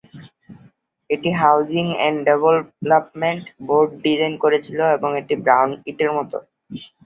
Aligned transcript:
এটি 1.09 1.29
housing 1.41 1.85
and 1.93 2.17
development 2.27 3.43
board 3.67 3.89
design 4.03 4.33
করেছিল 4.43 4.79
এবং 4.97 5.09
এটি 5.21 5.33
ব্রাউন 5.43 5.69
ইটের 5.89 6.09
মত। 6.17 6.31